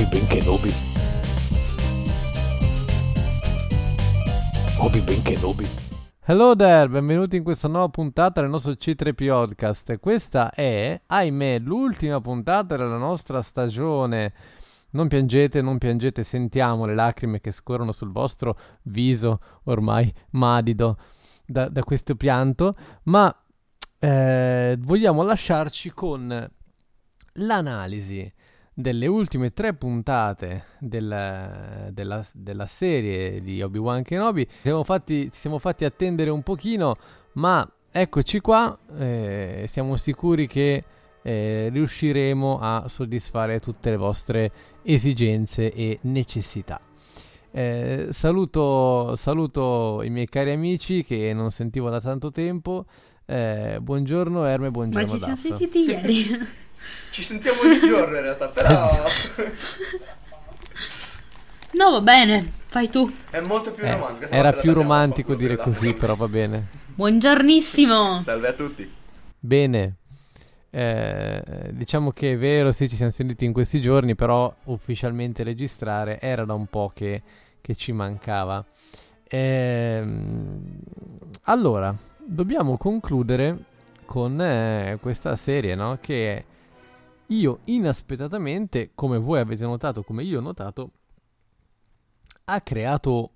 [0.00, 0.72] Obi-Ben Kenobi.
[4.78, 5.66] Obi-Ben Kenobi.
[6.20, 9.98] Hello there, benvenuti in questa nuova puntata del nostro C3 Podcast.
[9.98, 14.32] Questa è, ahimè, l'ultima puntata della nostra stagione.
[14.92, 20.96] Non piangete, non piangete, sentiamo le lacrime che scorrono sul vostro viso ormai madido
[21.44, 23.30] da, da questo pianto, ma
[23.98, 26.50] eh, vogliamo lasciarci con
[27.34, 28.32] l'analisi
[28.80, 34.46] delle ultime tre puntate del, della, della, serie di Obi-Wan Kenobi.
[34.46, 36.96] Ci siamo, fatti, ci siamo fatti attendere un pochino,
[37.34, 38.76] ma eccoci qua.
[38.98, 40.84] Eh, siamo sicuri che
[41.22, 46.80] eh, riusciremo a soddisfare tutte le vostre esigenze e necessità.
[47.52, 52.86] Eh, saluto, saluto, i miei cari amici che non sentivo da tanto tempo.
[53.26, 55.06] Eh, buongiorno Erme, buongiorno.
[55.06, 56.24] Ma ci siamo sentiti ieri.
[57.10, 58.88] Ci sentiamo ogni giorno in realtà, però...
[61.72, 63.12] no, va bene, fai tu.
[63.30, 64.30] È molto più eh, romantico.
[64.32, 66.68] Era più romantico dire così, però va bene.
[66.94, 68.20] Buongiornissimo.
[68.20, 68.90] Salve a tutti.
[69.38, 69.94] Bene.
[70.72, 76.20] Eh, diciamo che è vero, sì, ci siamo sentiti in questi giorni, però ufficialmente registrare
[76.20, 77.22] era da un po' che,
[77.60, 78.64] che ci mancava.
[79.26, 80.04] Eh,
[81.42, 83.64] allora, dobbiamo concludere
[84.06, 85.98] con eh, questa serie, no?
[86.00, 86.44] Che
[87.30, 90.90] io inaspettatamente, come voi avete notato, come io ho notato,
[92.44, 93.30] ha creato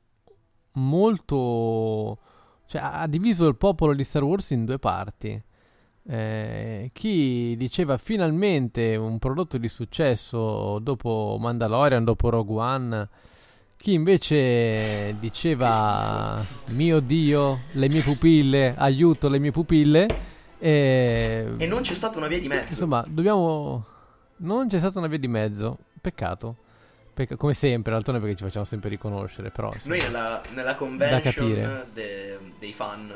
[0.73, 2.19] molto...
[2.67, 5.43] cioè ha diviso il popolo di Star Wars in due parti.
[6.07, 13.09] Eh, chi diceva finalmente un prodotto di successo dopo Mandalorian, dopo Rogue One,
[13.77, 20.07] chi invece diceva mio Dio, le mie pupille, aiuto le mie pupille,
[20.65, 21.55] e...
[21.59, 22.71] e non c'è stata una via di mezzo.
[22.71, 23.85] Insomma, dobbiamo...
[24.37, 25.77] Non c'è stata una via di mezzo.
[26.01, 26.57] Peccato.
[27.13, 27.37] Pecca...
[27.37, 29.71] Come sempre, d'altronde perché ci facciamo sempre riconoscere, però...
[29.75, 33.15] Insomma, Noi nella, nella convention de, dei fan,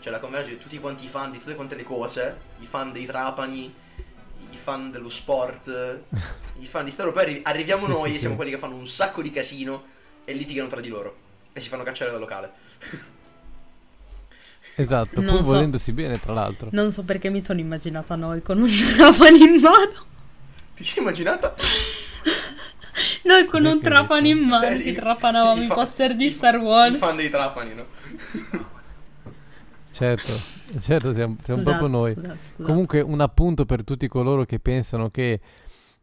[0.00, 2.92] cioè la convention di tutti quanti i fan di tutte quante le cose, i fan
[2.92, 3.74] dei Trapani,
[4.50, 6.02] i fan dello sport,
[6.60, 8.40] i fan di Star Wars, poi arriviamo sì, noi sì, e siamo sì.
[8.40, 9.84] quelli che fanno un sacco di casino
[10.26, 11.16] e litigano tra di loro
[11.54, 12.52] e si fanno cacciare dal locale.
[14.76, 16.68] Esatto, non pur so, volendosi bene, tra l'altro.
[16.72, 20.12] Non so perché mi sono immaginata noi con un trapano in mano.
[20.74, 21.54] Ti sei immaginata?
[23.22, 26.96] noi con un trapano in mano eh, sì, trapanavamo i, poster di Star Wars.
[26.96, 27.86] I fan dei trapani, no?
[29.92, 30.32] certo,
[30.80, 32.12] certo, siamo, siamo scusate, proprio noi.
[32.12, 32.62] Scusate, scusate.
[32.64, 35.40] Comunque un appunto per tutti coloro che pensano che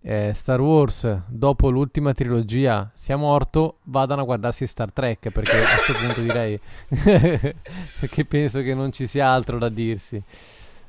[0.03, 5.75] eh, Star Wars dopo l'ultima trilogia sia morto, vadano a guardarsi Star Trek perché a
[5.75, 6.59] questo punto direi
[8.09, 10.21] che penso che non ci sia altro da dirsi.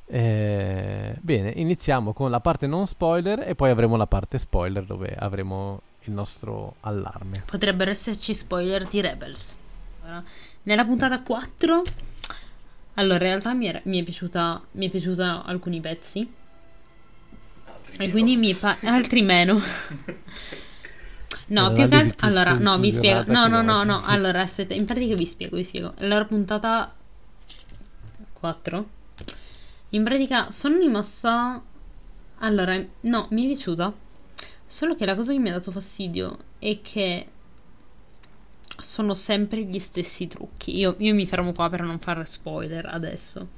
[0.05, 5.15] Eh, bene, iniziamo con la parte non spoiler e poi avremo la parte spoiler dove
[5.17, 7.43] avremo il nostro allarme.
[7.45, 9.57] Potrebbero esserci spoiler di Rebels.
[10.63, 11.81] Nella puntata 4,
[12.95, 16.41] allora in realtà mi è, mi è piaciuta, mi è piaciuta alcuni pezzi
[17.97, 18.77] e quindi mi fa...
[18.83, 19.61] altri meno.
[21.47, 22.27] No, più che altro...
[22.27, 23.31] Allora, no, vi spiego.
[23.31, 24.01] No, no, no, no.
[24.05, 25.93] Allora, aspetta, in pratica vi spiego, vi spiego.
[25.97, 26.93] Allora, puntata
[28.33, 28.89] 4.
[29.89, 31.61] In pratica sono rimasta...
[32.39, 33.93] Allora, no, mi è piaciuta.
[34.65, 37.27] Solo che la cosa che mi ha dato fastidio è che
[38.77, 40.75] sono sempre gli stessi trucchi.
[40.75, 43.49] Io, io mi fermo qua per non fare spoiler adesso.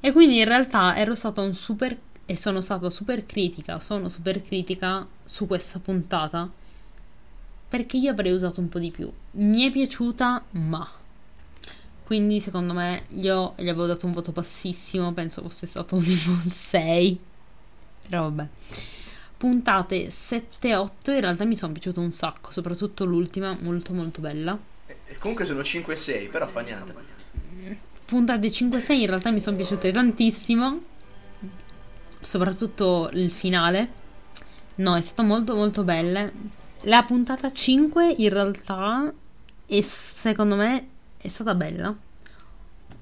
[0.00, 4.42] E quindi in realtà ero stata un super e sono stata super critica, sono super
[4.42, 6.48] critica su questa puntata
[7.68, 9.10] perché io avrei usato un po' di più.
[9.32, 10.88] Mi è piaciuta, ma
[12.04, 16.48] quindi secondo me io gli avevo dato un voto bassissimo, penso fosse stato tipo un
[16.48, 17.18] 6.
[18.08, 18.46] Però vabbè.
[19.36, 24.20] Puntate 7 e 8 in realtà mi sono piaciute un sacco, soprattutto l'ultima, molto molto
[24.20, 24.56] bella.
[24.86, 26.94] E comunque sono 5 e 6, però fa niente.
[28.04, 30.92] Puntate 5 e 6 in realtà mi sono piaciute tantissimo
[32.24, 34.02] soprattutto il finale.
[34.76, 36.32] No, è stato molto molto belle.
[36.82, 39.12] La puntata 5 in realtà
[39.66, 41.94] è, secondo me è stata bella.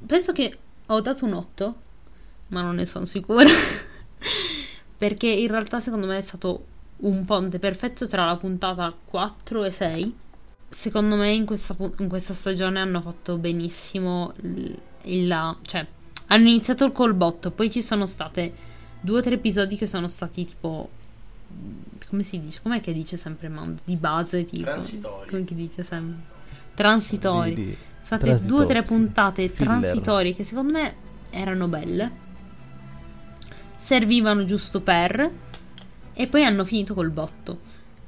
[0.07, 1.75] Penso che ho dato un 8,
[2.49, 3.49] ma non ne sono sicura.
[4.99, 6.67] Perché in realtà secondo me è stato
[6.99, 10.17] un ponte perfetto tra la puntata 4 e 6.
[10.69, 15.87] Secondo me in questa, in questa stagione hanno fatto benissimo il, il, cioè
[16.27, 18.71] hanno iniziato col botto, poi ci sono state
[19.03, 20.89] due o tre episodi che sono stati tipo
[22.09, 22.61] come si dice?
[22.63, 23.81] Com'è che dice sempre Mando?
[23.85, 25.31] Di base tipo transitori.
[25.31, 26.21] Come che dice sempre?
[26.75, 27.55] Transitori.
[27.55, 29.63] Di, di, state transitori, due o tre puntate sì.
[29.63, 30.95] transitori che secondo me
[31.31, 32.11] erano belle.
[33.79, 35.31] Servivano giusto per
[36.13, 37.59] e poi hanno finito col botto.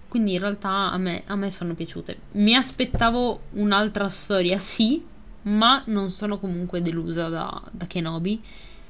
[0.08, 2.18] quindi in realtà a me, a me sono piaciute.
[2.32, 5.02] Mi aspettavo un'altra storia, sì,
[5.42, 8.42] ma non sono comunque delusa da, da Kenobi.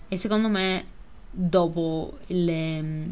[0.09, 0.85] E secondo me,
[1.35, 3.03] dopo, le,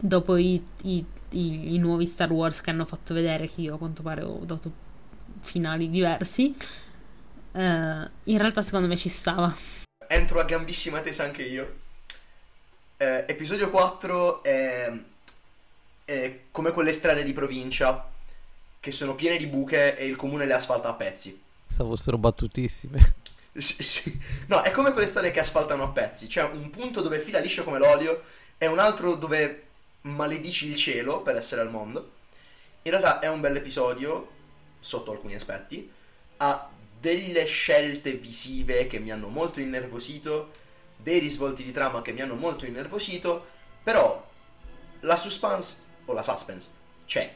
[0.00, 3.78] dopo i, i, i, i, nuovi Star Wars che hanno fatto vedere, che io a
[3.78, 4.84] quanto pare ho dato
[5.40, 6.54] finali diversi,
[7.52, 9.54] eh, in realtà secondo me ci stava.
[10.08, 11.84] Entro a gambissima tesa anche io.
[12.96, 14.92] Eh, episodio 4 è
[16.04, 18.10] eh, come quelle strade di provincia
[18.80, 21.42] che sono piene di buche e il comune le asfalta a pezzi.
[21.68, 23.14] Se fossero battutissime.
[23.56, 24.20] Sì, sì.
[24.48, 26.26] No, è come quelle strade che asfaltano a pezzi.
[26.26, 28.22] C'è un punto dove fila liscio come l'olio
[28.58, 29.64] e un altro dove
[30.02, 32.12] maledici il cielo per essere al mondo.
[32.82, 34.30] In realtà è un bel episodio,
[34.78, 35.90] sotto alcuni aspetti.
[36.38, 36.70] Ha
[37.00, 40.50] delle scelte visive che mi hanno molto innervosito,
[40.96, 43.46] dei risvolti di trama che mi hanno molto innervosito,
[43.82, 44.24] però
[45.00, 46.70] la suspense o la suspense
[47.06, 47.34] c'è.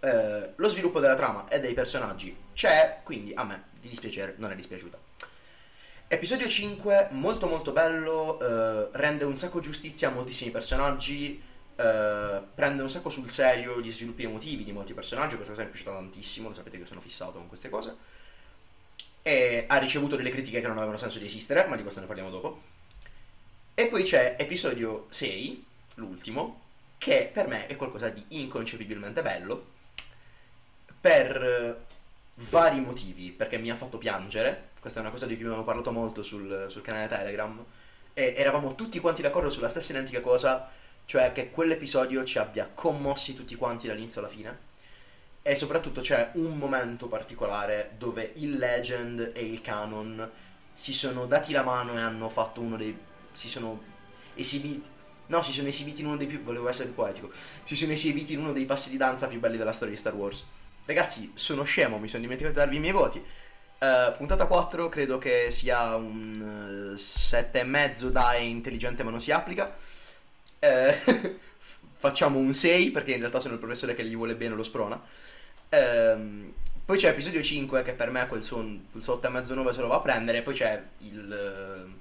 [0.00, 4.52] Eh, lo sviluppo della trama e dei personaggi c'è, quindi a me di dispiacere non
[4.52, 5.07] è dispiaciuta.
[6.10, 11.38] Episodio 5, molto molto bello, eh, rende un sacco giustizia a moltissimi personaggi,
[11.76, 15.68] eh, prende un sacco sul serio gli sviluppi emotivi di molti personaggi, questa cosa mi
[15.68, 17.94] è piaciuta tantissimo, lo sapete che sono fissato con queste cose.
[19.20, 22.06] E ha ricevuto delle critiche che non avevano senso di esistere, ma di questo ne
[22.06, 22.62] parliamo dopo.
[23.74, 25.64] E poi c'è episodio 6,
[25.96, 26.62] l'ultimo,
[26.96, 29.66] che per me è qualcosa di inconcepibilmente bello
[31.02, 31.86] per
[32.50, 35.90] vari motivi, perché mi ha fatto piangere, questa è una cosa di cui abbiamo parlato
[35.90, 37.64] molto sul, sul canale Telegram,
[38.12, 40.70] e eravamo tutti quanti d'accordo sulla stessa identica cosa,
[41.04, 44.66] cioè che quell'episodio ci abbia commossi tutti quanti dall'inizio alla fine.
[45.42, 50.30] E soprattutto c'è un momento particolare dove il legend e il canon
[50.72, 52.96] si sono dati la mano e hanno fatto uno dei...
[53.32, 53.82] si sono
[54.34, 54.96] esibiti
[55.28, 56.42] No, si sono esibiti in uno dei più.
[56.42, 57.30] Volevo essere poetico.
[57.62, 60.14] Si sono esibiti in uno dei passi di danza più belli della storia di Star
[60.14, 60.44] Wars.
[60.88, 63.18] Ragazzi, sono scemo, mi sono dimenticato di darvi i miei voti.
[63.18, 69.30] Uh, puntata 4 credo che sia un uh, eh, 7,5 da intelligente ma non si
[69.30, 69.76] applica.
[70.60, 71.36] Uh,
[71.92, 74.98] facciamo un 6 perché in realtà sono il professore che gli vuole bene lo sprona.
[75.68, 76.54] Uh,
[76.86, 79.96] poi c'è episodio 5 che per me quel suo, quel suo 8,5-9 se lo va
[79.96, 80.40] a prendere.
[80.40, 81.96] Poi c'è il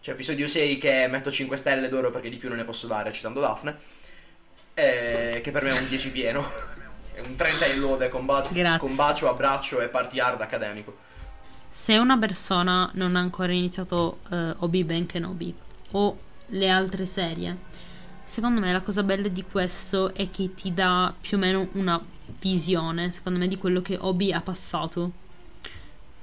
[0.00, 3.12] c'è episodio 6 che metto 5 stelle d'oro perché di più non ne posso dare,
[3.12, 3.76] citando Daphne.
[4.72, 6.71] Eh, che per me è un 10 pieno.
[7.12, 8.48] È un 30 in lode con, ba-
[8.78, 10.96] con bacio, abbraccio e party hard accademico.
[11.68, 15.54] Se una persona non ha ancora iniziato uh, Obi-Wan Kenobi
[15.92, 16.16] o
[16.46, 17.56] le altre serie,
[18.24, 22.02] secondo me la cosa bella di questo è che ti dà più o meno una
[22.38, 25.12] visione, secondo me, di quello che Obi ha passato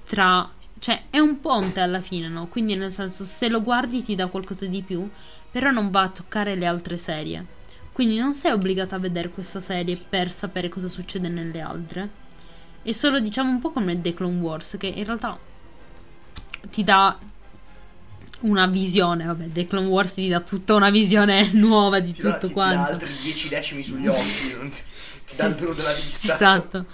[0.05, 0.49] tra
[0.79, 2.47] cioè, è un ponte alla fine, no?
[2.47, 5.07] Quindi, nel senso, se lo guardi ti dà qualcosa di più,
[5.51, 7.45] però non va a toccare le altre serie.
[7.99, 12.09] Quindi non sei obbligato a vedere questa serie per sapere cosa succede nelle altre.
[12.81, 15.37] È solo, diciamo, un po' come The Clone Wars, che in realtà
[16.71, 17.19] ti dà
[18.43, 19.25] una visione.
[19.25, 22.77] Vabbè, The Clone Wars ti dà tutta una visione nuova di ti tutto da, quanto.
[22.77, 24.83] Ti dà altri 10 decimi sugli occhi, ti,
[25.25, 26.33] ti dà il duro della vista.
[26.33, 26.85] Esatto.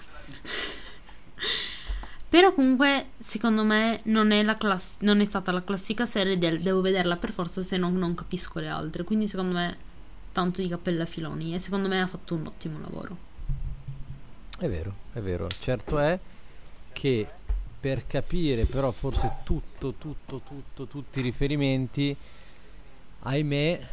[2.28, 6.82] Però comunque, secondo me, non è, class- non è stata la classica serie del devo
[6.82, 9.04] vederla per forza se no non capisco le altre.
[9.04, 9.94] Quindi secondo me,
[10.36, 11.56] tanto di cappella a filoni.
[11.56, 13.18] E secondo me ha fatto un ottimo lavoro.
[14.60, 15.48] È vero, è vero.
[15.48, 16.20] Certo è
[16.92, 17.28] che
[17.80, 22.14] per capire però forse tutto, tutto, tutto, tutti i riferimenti,
[23.22, 23.88] ahimè,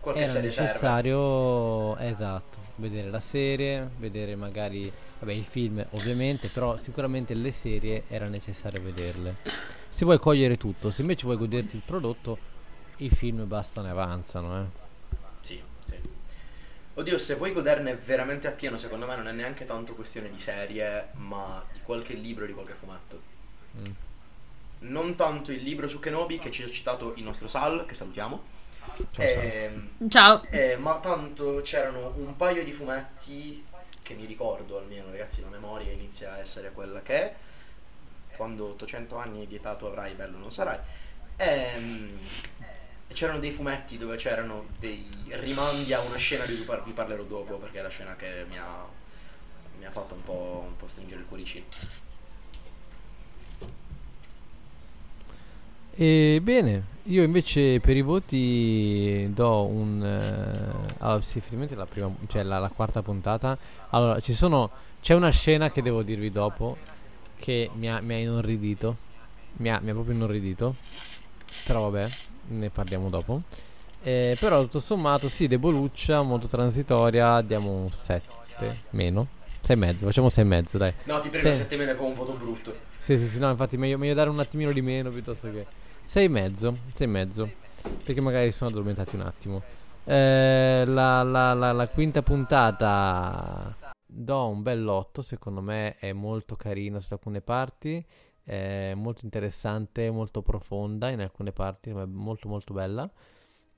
[0.00, 1.94] Qualche era necessario...
[1.96, 2.10] Serve.
[2.10, 8.28] Esatto, vedere la serie, vedere magari Vabbè, i film ovviamente, però sicuramente le serie era
[8.28, 9.36] necessario vederle.
[9.88, 12.36] Se vuoi cogliere tutto, se invece vuoi goderti il prodotto,
[12.98, 14.85] i film bastano e avanzano, eh.
[16.98, 21.08] Oddio, se vuoi goderne veramente appieno, secondo me non è neanche tanto questione di serie,
[21.12, 23.20] ma di qualche libro di qualche fumetto.
[23.76, 23.92] Mm.
[24.88, 28.42] Non tanto il libro su Kenobi che ci ha citato il nostro Sal, che salutiamo.
[29.10, 29.24] Ciao.
[29.24, 29.70] Eh,
[30.08, 30.42] Ciao.
[30.48, 33.62] Eh, ma tanto c'erano un paio di fumetti
[34.00, 37.36] che mi ricordo almeno, ragazzi, la memoria inizia a essere quella che è.
[38.34, 40.78] Quando 800 anni di età tu avrai, bello non sarai.
[41.36, 42.18] E, ehm,
[43.12, 47.22] c'erano dei fumetti dove c'erano dei rimandi a una scena di cui par- vi parlerò
[47.24, 48.86] dopo, perché è la scena che mi ha,
[49.78, 51.64] mi ha fatto un po', un po' stringere il cuoricino.
[55.98, 59.98] E bene, io invece per i voti do un...
[59.98, 63.56] Uh, allora, sì, effettivamente la, prima, cioè la, la, quarta puntata.
[63.90, 64.70] Allora, ci sono...
[65.00, 66.76] C'è una scena che devo dirvi dopo
[67.36, 68.96] che mi ha, mi ha inorridito.
[69.58, 70.74] Mi ha, mi ha proprio inorridito.
[71.64, 72.10] Però vabbè,
[72.48, 73.42] ne parliamo dopo.
[74.02, 79.26] Eh, però tutto sommato sì, deboluccia, molto transitoria, diamo un 7 meno.
[79.66, 80.92] 6,5, facciamo 6,5 dai.
[81.04, 82.72] No, ti prego, 7 meno è come un voto brutto.
[82.96, 85.66] Sì, sì, sì, no, infatti meglio, meglio dare un attimino di meno piuttosto che...
[86.08, 87.48] 6,5, 6,5,
[88.04, 89.62] perché magari sono addormentati un attimo.
[90.04, 93.76] Eh, la, la, la, la, quinta puntata
[94.06, 98.04] do un bel 8, secondo me è molto carina su alcune parti,
[98.46, 103.10] è molto interessante, molto profonda in alcune parti, è molto molto bella.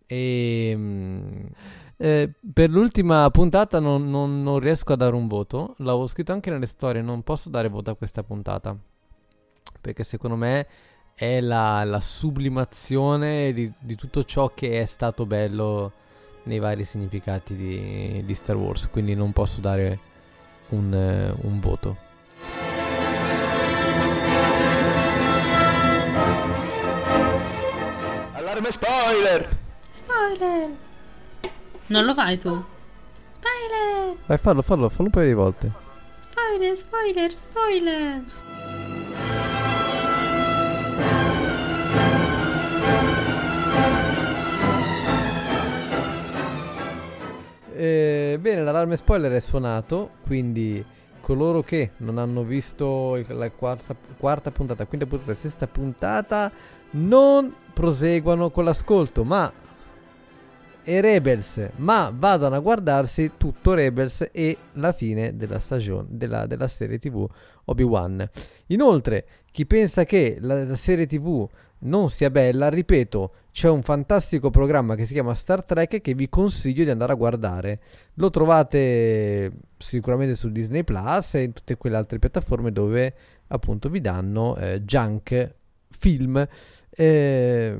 [0.06, 1.48] E ehm,
[1.96, 5.74] eh, per l'ultima puntata non, non, non, riesco a dare un voto.
[5.78, 7.00] L'avevo scritto anche nelle storie.
[7.00, 8.76] Non posso dare voto a questa puntata.
[9.80, 10.66] Perché secondo me
[11.14, 15.92] è la, la sublimazione di, di, tutto ciò che è stato bello
[16.44, 18.88] nei vari significati di, di Star Wars.
[18.90, 19.98] Quindi non posso dare
[20.70, 22.07] un, un voto.
[29.08, 29.48] Spoiler!
[29.90, 30.70] Spoiler!
[31.86, 32.62] Non lo fai tu?
[33.32, 34.16] Spoiler!
[34.26, 35.72] Vai, fallo, fallo, fallo un paio di volte.
[36.10, 38.22] Spoiler, spoiler, spoiler!
[47.74, 50.84] Eh, bene, l'allarme spoiler è suonato, quindi
[51.22, 56.52] coloro che non hanno visto la quarta, quarta puntata, quinta puntata e sesta puntata
[56.90, 59.52] non proseguano con l'ascolto, ma
[60.88, 66.66] e Rebels, ma vadano a guardarsi tutto Rebels e la fine della stagione della, della
[66.66, 67.28] serie TV
[67.66, 68.26] Obi-Wan.
[68.68, 71.46] Inoltre, chi pensa che la, la serie TV
[71.80, 76.30] non sia bella, ripeto, c'è un fantastico programma che si chiama Star Trek che vi
[76.30, 77.78] consiglio di andare a guardare.
[78.14, 83.14] Lo trovate sicuramente su Disney Plus e in tutte quelle altre piattaforme dove
[83.48, 85.56] appunto vi danno eh, junk
[85.90, 86.46] film.
[86.90, 87.76] Eh...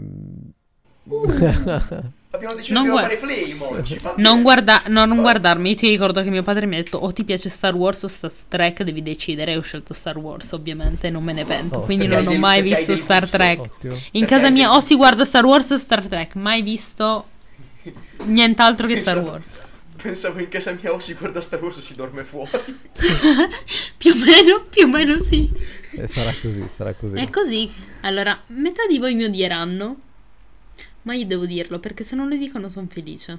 [2.30, 4.00] Abbiamo deciso non di guard- fare flame oggi.
[4.16, 5.74] Non, guarda- no, non guardarmi.
[5.74, 8.30] Ti ricordo che mio padre mi ha detto: O ti piace Star Wars o Star
[8.48, 9.52] Trek, devi decidere.
[9.52, 11.08] E ho scelto Star Wars, ovviamente.
[11.08, 11.78] Non me ne pento.
[11.78, 13.36] Oh, quindi non ho mai visto Star visto.
[13.38, 13.60] Trek.
[13.60, 13.94] Ottimo.
[13.94, 16.34] In perché casa mia o si guarda Star Wars o Star Trek.
[16.34, 17.26] Mai visto
[18.24, 19.60] nient'altro che Star Wars.
[20.00, 22.50] Pensavo in casa mia o si guarda Star Wars o si dorme fuori.
[23.96, 25.50] più o meno, più o meno sì.
[25.99, 27.17] E sarà così, sarà così.
[27.17, 27.71] È così.
[28.02, 30.07] Allora, metà di voi mi odieranno
[31.09, 33.38] ma io devo dirlo perché se non lo dicono sono felice.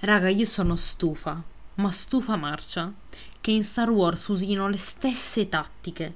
[0.00, 1.42] Raga, io sono stufa,
[1.74, 2.90] ma stufa marcia,
[3.38, 6.14] che in Star Wars usino le stesse tattiche.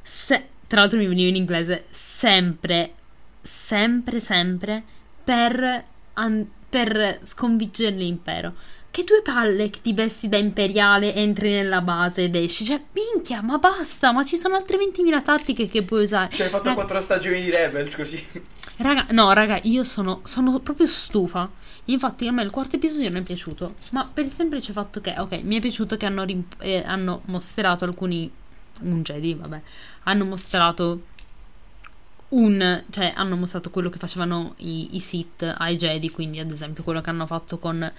[0.00, 2.94] Se, tra l'altro mi veniva in inglese, sempre,
[3.40, 4.84] sempre, sempre,
[5.24, 8.54] per, an, per sconfiggere l'impero.
[8.94, 12.64] Che due palle che ti vesti da imperiale, entri nella base ed esci.
[12.64, 16.30] Cioè, minchia, ma basta, ma ci sono altre 20.000 tattiche che puoi usare.
[16.30, 18.24] Cioè, hai fatto Raga, quattro stagioni di Rebels così.
[18.76, 21.50] Raga, no, raga, io sono, sono proprio stufa.
[21.86, 23.74] Infatti, a me il quarto episodio non è piaciuto.
[23.90, 27.22] Ma per il semplice fatto che, ok, mi è piaciuto che hanno, rimp- eh, hanno
[27.24, 28.30] mostrato alcuni.
[28.82, 29.60] Un Jedi, vabbè.
[30.04, 31.00] Hanno mostrato
[32.28, 36.84] un, cioè hanno mostrato quello che facevano i, i Sith ai Jedi, quindi ad esempio
[36.84, 37.92] quello che hanno fatto con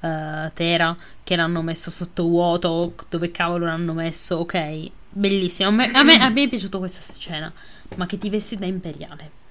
[0.00, 5.68] uh, Tera che l'hanno messo sotto vuoto, dove cavolo l'hanno messo, ok, bellissimo.
[5.68, 7.52] A me, a me, a me è piaciuta questa scena,
[7.96, 9.42] ma che ti vesti da imperiale.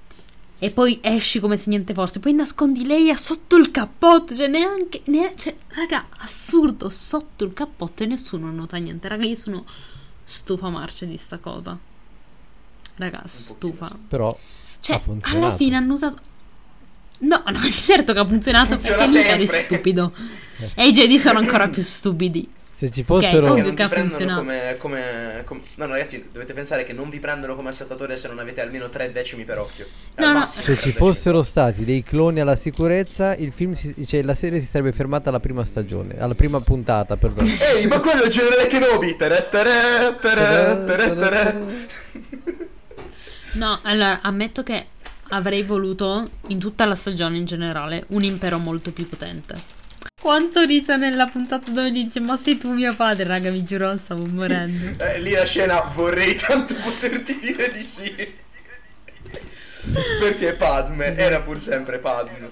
[0.63, 2.21] E poi esci come se niente fosse.
[2.21, 4.33] Poi nascondi lei sotto il cappotto.
[4.33, 5.01] Cioè, neanche.
[5.07, 6.89] neanche cioè, raga, assurdo.
[6.89, 9.09] Sotto il cappotto e nessuno nota niente.
[9.09, 9.65] Raga, io sono
[10.23, 11.77] stufa marcia di sta cosa.
[12.95, 13.93] Raga, stufa.
[14.07, 14.37] Però.
[14.79, 16.21] Cioè, alla fine hanno usato.
[17.23, 19.37] No, no, certo che ha funzionato Funziona perché sempre.
[19.37, 20.13] mica stupido.
[20.75, 22.49] E i Jedi sono ancora più stupidi.
[22.75, 23.51] Se ci fossero...
[23.51, 27.19] Okay, non vi prendono come, come, come, No, no, ragazzi, dovete pensare che non vi
[27.19, 29.87] prendono come assaltatore se non avete almeno tre decimi per occhio.
[30.15, 30.43] No, no.
[30.43, 34.65] Se ci fossero stati dei cloni alla sicurezza, il film si, cioè, la serie si
[34.65, 37.47] sarebbe fermata alla prima stagione, alla prima puntata, perdono.
[37.77, 39.15] Ehi, ma quello è il generale Kenobi!
[43.53, 44.87] No, allora, ammetto che
[45.33, 49.81] avrei voluto, in tutta la stagione in generale, un impero molto più potente.
[50.21, 54.25] Quanto riso nella puntata dove dice ma sei tu mio padre, raga, mi giuro, stavo
[54.25, 54.95] morendo.
[55.03, 58.41] Eh, lì la scena vorrei tanto poterti dire di sì.
[60.19, 62.49] Perché Padme era pur sempre Padme.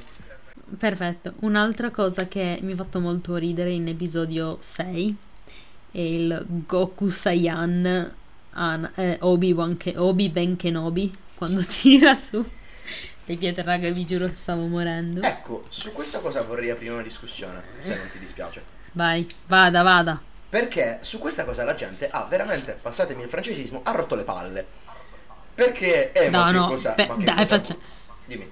[0.78, 1.36] Perfetto.
[1.42, 5.16] Un'altra cosa che mi ha fatto molto ridere in episodio 6
[5.92, 8.14] è il Goku Saiyan
[8.96, 12.44] eh, Obi-Wan Ke- Obi-Ben Kenobi quando tira su
[13.32, 15.22] le pietre, raga, vi giuro che stavo morendo.
[15.22, 18.64] Ecco, su questa cosa vorrei aprire una discussione, se non ti dispiace.
[18.94, 20.22] Vai, vada, vada.
[20.50, 24.66] Perché su questa cosa la gente ha veramente, passatemi il francesismo, ha rotto le palle.
[25.54, 27.76] Perché è no, ma no, cosa, pe- dai, cosa faccia...
[28.26, 28.52] Dimmi.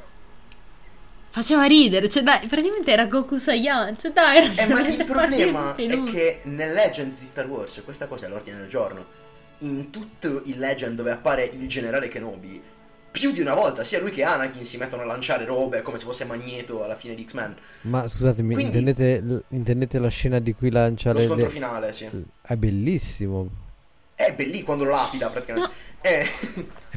[1.32, 5.76] Faceva ridere, cioè dai, praticamente era Goku Saiyan, cioè dai, era eh, ma il problema
[5.76, 9.06] è che nel Legends di Star Wars, questa cosa è l'ordine del giorno,
[9.60, 12.62] in tutto il Legend dove appare il generale Kenobi,
[13.12, 16.06] più di una volta, sia lui che Anakin si mettono a lanciare robe come se
[16.06, 17.56] fosse Magneto alla fine di X-Men.
[17.82, 21.52] Ma scusatemi, Quindi, intendete, intendete, la scena di cui lancia lo scontro le...
[21.52, 22.10] finale, sì.
[22.42, 23.50] È bellissimo.
[24.14, 25.70] È bellissimo quando lo lapida praticamente.
[25.70, 25.74] No.
[26.02, 26.26] È...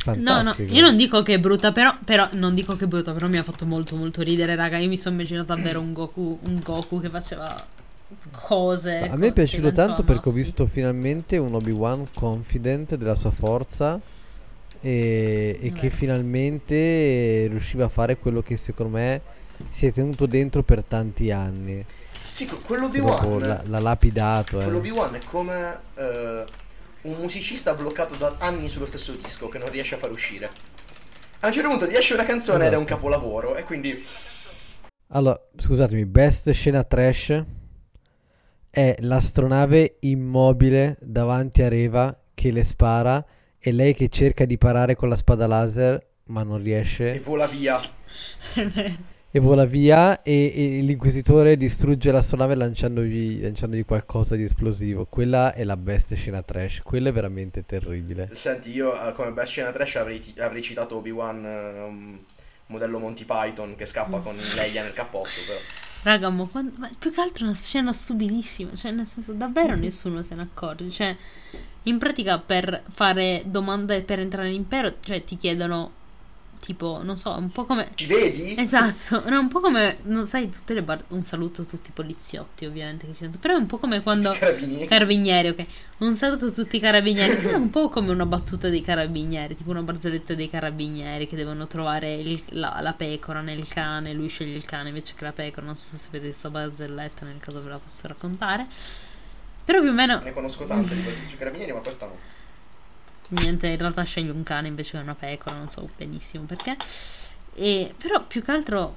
[0.04, 2.88] è no, no, io non dico che è brutta, però, però non dico che è
[2.88, 4.78] brutta, però mi ha fatto molto molto ridere, raga.
[4.78, 7.54] Io mi sono immaginato davvero un Goku, un Goku che faceva
[8.30, 8.98] cose.
[8.98, 14.00] a me è piaciuto tanto perché ho visto finalmente un Obi-Wan confident della sua forza
[14.82, 19.22] e, e che finalmente riusciva a fare quello che secondo me
[19.70, 21.82] si è tenuto dentro per tanti anni.
[22.24, 24.56] Sì, quello Obi-Wan l'ha, l'ha lapidato.
[24.56, 24.78] Quello eh.
[24.78, 29.94] Obi-Wan è come uh, un musicista bloccato da anni sullo stesso disco che non riesce
[29.94, 30.50] a far uscire.
[31.40, 32.68] A un certo punto gli esce una canzone esatto.
[32.68, 32.96] ed è un esatto.
[32.96, 34.04] capolavoro e quindi...
[35.14, 37.44] Allora, scusatemi, best scena trash
[38.70, 43.22] è l'astronave immobile davanti a Reva che le spara
[43.64, 47.12] e lei che cerca di parare con la spada laser ma non riesce.
[47.12, 47.80] E vola via.
[49.30, 55.06] e vola via e, e, l'inquisitore distrugge l'astronave lanciandogli, lanciandogli qualcosa di esplosivo.
[55.06, 56.80] Quella è la best scena trash.
[56.82, 58.28] Quella è veramente terribile.
[58.32, 62.24] Senti, io eh, come best scena trash avrei, avrei citato Obi-Wan, um,
[62.66, 65.28] modello Monty Python, che scappa con Leia nel cappotto.
[65.46, 65.58] Però.
[66.02, 68.74] Raga, ma, quando, ma più che altro è una scena stupidissima.
[68.74, 70.90] Cioè, nel senso, davvero nessuno se ne accorge.
[70.90, 71.16] Cioè
[71.84, 76.00] in pratica per fare domande per entrare nell'impero, cioè ti chiedono
[76.62, 77.90] tipo, non so, un po' come...
[77.94, 78.54] Ci vedi?
[78.56, 81.02] Esatto, no, un po' come, non sai, tutte le bar...
[81.08, 84.00] un saluto a tutti i poliziotti ovviamente che ci sono, però è un po' come
[84.00, 84.30] quando...
[84.30, 84.86] Carabinieri.
[84.86, 85.66] Carabinieri, ok.
[85.98, 89.56] Un saluto a tutti i carabinieri, però è un po' come una battuta dei carabinieri,
[89.56, 94.28] tipo una barzelletta dei carabinieri che devono trovare il, la, la, pecora nel cane, lui
[94.28, 97.60] sceglie il cane invece che la pecora, non so se sapete questa barzelletta, nel caso
[97.60, 98.66] ve la posso raccontare.
[99.64, 100.20] Però più o meno...
[100.20, 102.18] Ne conosco tante di questi carabinieri, ma questa no.
[103.28, 106.76] Niente, in realtà sceglie un cane invece che una pecora, non so benissimo perché.
[107.54, 108.96] E, però più che altro,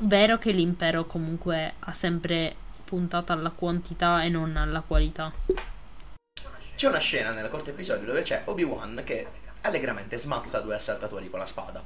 [0.00, 5.32] vero che l'impero comunque ha sempre puntato alla quantità e non alla qualità.
[6.74, 9.26] C'è una scena nel corto episodio dove c'è Obi-Wan che
[9.62, 11.82] allegramente smazza due assaltatori con la spada.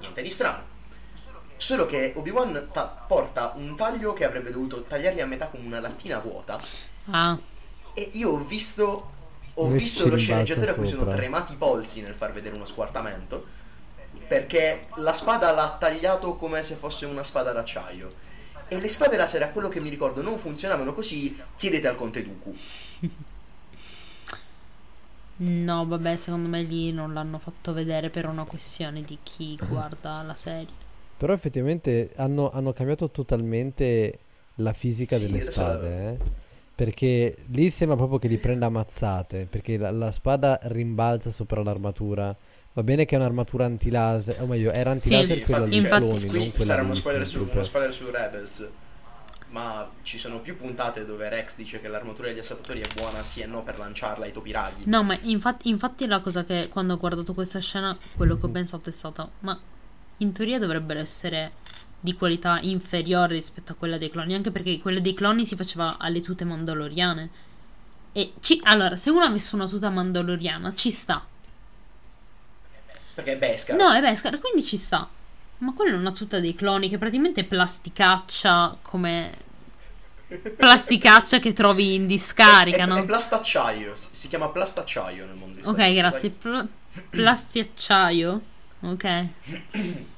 [0.00, 0.76] Niente di strano.
[1.56, 5.80] Solo che Obi-Wan ta- porta un taglio che avrebbe dovuto tagliarli a metà con una
[5.80, 6.58] lattina vuota
[7.10, 7.38] Ah.
[7.94, 9.10] E io ho visto,
[9.54, 13.56] ho visto lo sceneggiatore a cui sono tremati i polsi nel far vedere uno squartamento.
[14.26, 18.26] Perché la spada l'ha tagliato come se fosse una spada d'acciaio.
[18.68, 21.34] E le spade laser, a quello che mi ricordo, non funzionavano così.
[21.56, 22.54] Chiedete al Conte Dooku.
[25.38, 30.22] No, vabbè, secondo me lì non l'hanno fatto vedere per una questione di chi guarda
[30.22, 30.86] la serie.
[31.16, 34.18] Però effettivamente hanno, hanno cambiato totalmente
[34.56, 36.08] la fisica sì, delle spade.
[36.08, 36.46] Eh?
[36.78, 39.48] Perché lì sembra proprio che li prenda ammazzate.
[39.50, 42.32] Perché la, la spada rimbalza sopra l'armatura.
[42.72, 46.52] Va bene che è un'armatura anti-laser, o meglio, era anti-laser sì, quella degli cloni, qui
[46.58, 48.68] sarà uno spoiler, su, uno spoiler su Rebels.
[49.48, 53.40] Ma ci sono più puntate dove Rex dice che l'armatura degli assaltatori è buona sì
[53.40, 54.82] e no per lanciarla ai topi raghi.
[54.84, 58.50] No, ma infatti, infatti la cosa che quando ho guardato questa scena, quello che ho
[58.54, 59.58] pensato è stato, ma
[60.18, 61.50] in teoria dovrebbero essere
[62.00, 65.96] di qualità inferiore rispetto a quella dei cloni, anche perché quella dei cloni si faceva
[65.98, 67.30] alle tute mandaloriane.
[68.12, 71.24] E ci, allora, se uno avesse una tuta mandaloriana, ci sta.
[73.14, 73.76] Perché è Beskar.
[73.76, 75.08] No, è Beskar, quindi ci sta.
[75.58, 79.46] Ma quella è una tuta dei cloni che praticamente è plasticaccia come
[80.56, 82.96] plasticaccia che trovi in discarica, è, no?
[82.96, 86.30] È plastacciaio, si chiama plastacciaio nel mondo di Ok, grazie.
[86.30, 86.68] Pl-
[87.10, 88.42] plastiacciaio.
[88.80, 89.26] Ok.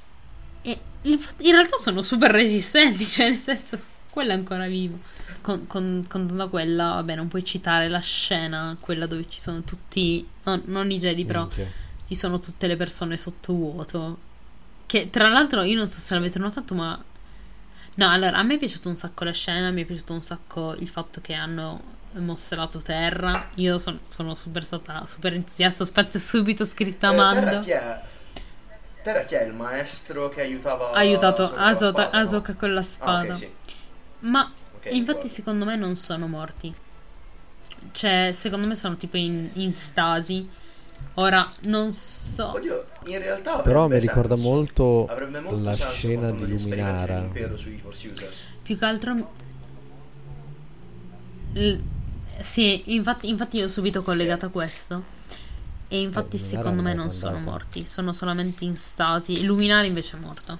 [1.03, 4.99] Infatti, in realtà sono super resistenti, cioè nel senso, quella è ancora vivo.
[5.41, 10.27] Con, con, contando quella, vabbè, non puoi citare la scena, quella dove ci sono tutti,
[10.43, 11.67] no, non i Jedi, però okay.
[12.07, 14.19] ci sono tutte le persone sotto vuoto.
[14.85, 17.03] Che tra l'altro, io non so se l'avete notato, ma
[17.95, 20.75] no, allora a me è piaciuto un sacco la scena, mi è piaciuto un sacco
[20.75, 21.81] il fatto che hanno
[22.19, 23.49] mostrato terra.
[23.55, 25.83] Io son, sono super stata super entusiasta.
[25.83, 27.63] Aspetta, subito scritta a eh, mando.
[29.01, 29.43] Terra chi è?
[29.43, 33.11] Il maestro che aiutava Ha aiutato Asoka, Asoka con la spada.
[33.11, 33.49] Ah, okay, sì.
[34.19, 35.35] Ma okay, infatti ricordo.
[35.35, 36.73] secondo me non sono morti.
[37.91, 40.47] Cioè, secondo me sono tipo in, in stasi.
[41.15, 42.51] Ora, non so.
[42.51, 44.49] Oddio, in realtà Però mi ricorda senso.
[44.49, 45.09] molto,
[45.41, 47.27] molto la scena di Luminara.
[48.61, 49.31] Più che altro.
[51.53, 51.77] L-
[52.39, 54.45] sì, infatti, infatti io ho subito collegato sì.
[54.45, 55.03] a questo.
[55.93, 59.43] E infatti, eh, secondo me, non sono morti, sono solamente in stasi.
[59.43, 60.57] Luminare invece è morto.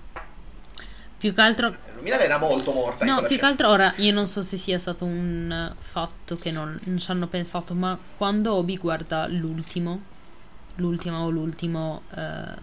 [1.18, 1.74] più che altro...
[1.96, 3.06] Luminare era molto morta.
[3.06, 3.40] No, più scena.
[3.40, 7.12] che altro ora io non so se sia stato un fatto che non, non ci
[7.12, 10.02] hanno pensato, ma quando Obi guarda l'ultimo,
[10.76, 12.54] l'ultimo o l'ultimo eh,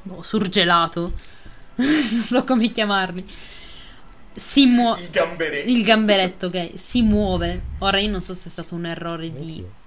[0.00, 1.12] boh, surgelato,
[1.76, 3.30] non so come chiamarli,
[4.32, 5.02] si muove...
[5.02, 5.68] Il gamberetto.
[5.68, 7.62] Il gamberetto, ok, si muove.
[7.80, 9.78] Ora io non so se è stato un errore di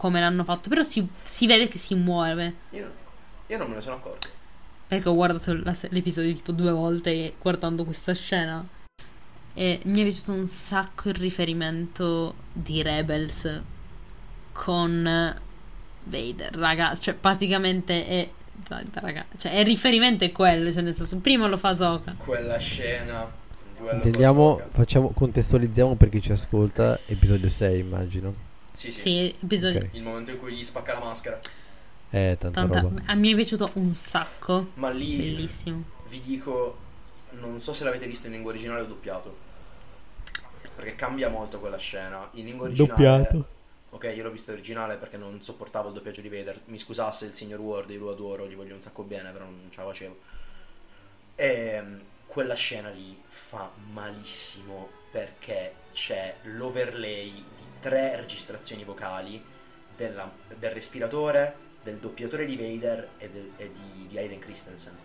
[0.00, 2.54] come l'hanno fatto, però si, si vede che si muove.
[2.70, 2.90] Io,
[3.46, 4.28] io non me ne sono accorto.
[4.86, 8.66] Perché ho guardato la- l'episodio tipo due volte guardando questa scena.
[9.52, 13.60] E mi è piaciuto un sacco il riferimento di Rebels
[14.52, 15.38] con
[16.04, 16.96] Vader, raga.
[16.96, 18.30] Cioè, praticamente è.
[18.94, 20.72] Raga, cioè, il riferimento è quello.
[20.72, 22.14] Cioè, nel senso, il primo lo fa Soka.
[22.16, 23.30] Quella scena.
[23.92, 28.48] Intendiamo, facciamo, contestualizziamo per chi ci ascolta, episodio 6 immagino.
[28.70, 29.00] Sì, sì.
[29.02, 29.80] Sì, episodio.
[29.80, 29.88] Ok.
[29.92, 31.40] Il momento in cui gli spacca la maschera.
[32.10, 33.02] Eh, tanta, Tanta- roba.
[33.06, 34.70] a me è piaciuto un sacco.
[34.74, 35.84] Ma lì Bellissimo.
[36.08, 36.78] vi dico,
[37.30, 39.36] non so se l'avete visto in lingua originale o doppiato.
[40.74, 42.28] Perché cambia molto quella scena.
[42.32, 42.90] In lingua originale.
[42.90, 43.48] Doppiato.
[43.90, 46.60] Ok, io l'ho visto originale perché non sopportavo il doppiaggio di Vader.
[46.66, 49.68] Mi scusasse il signor Ward, io lo adoro, gli voglio un sacco bene, però non
[49.70, 50.18] ce la facevo.
[51.34, 57.44] E mm, quella scena lì fa malissimo perché c'è l'overlay
[57.80, 59.42] tre registrazioni vocali
[59.96, 64.96] della- del respiratore, del doppiatore di Vader e, del- e di, di Aiden Christensen.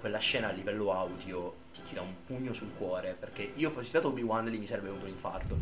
[0.00, 4.08] Quella scena a livello audio ti tira un pugno sul cuore perché io fossi stato
[4.08, 5.56] Obi-Wan lì mi sarebbe venuto un infarto.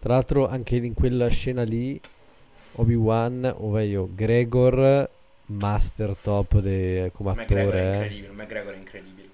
[0.00, 2.00] Tra l'altro anche in quella scena lì
[2.76, 5.08] Obi-Wan, ovvero Gregor,
[5.46, 7.94] master top de- come McGregor è attore, eh.
[7.94, 9.28] incredibile, McGregor è incredibile.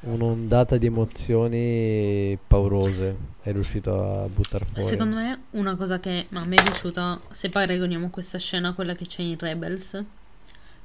[0.00, 4.82] Un'ondata di emozioni paurose è riuscito a buttare fuori.
[4.82, 8.94] Secondo me una cosa che a me è piaciuta, se paragoniamo questa scena a quella
[8.94, 10.02] che c'è in Rebels,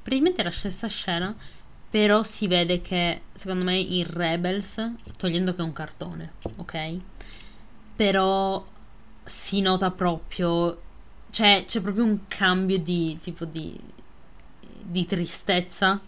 [0.02, 1.36] praticamente è la stessa scena,
[1.89, 6.97] però si vede che secondo me in Rebels, togliendo che è un cartone, ok?
[7.95, 8.65] Però
[9.23, 10.82] si nota proprio,
[11.30, 13.80] cioè c'è proprio un cambio di tipo di,
[14.82, 16.02] di tristezza.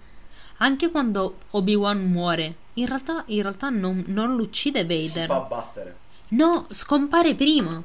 [0.57, 5.01] Anche quando Obi-Wan muore, in realtà, in realtà non, non lo uccide Vader.
[5.01, 5.95] Si fa battere.
[6.29, 7.81] No, scompare prima.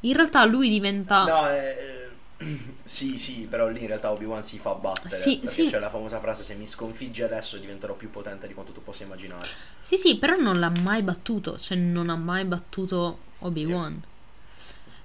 [0.00, 1.24] In realtà lui diventa.
[1.24, 2.46] No, eh, eh,
[2.80, 5.14] sì, sì, però lì in realtà Obi-Wan si fa battere.
[5.14, 5.68] Sì, perché sì.
[5.68, 9.04] c'è la famosa frase: Se mi sconfiggi adesso diventerò più potente di quanto tu possa
[9.04, 9.46] immaginare.
[9.80, 11.58] Sì, sì, però non l'ha mai battuto.
[11.58, 14.02] Cioè, non ha mai battuto Obi-Wan.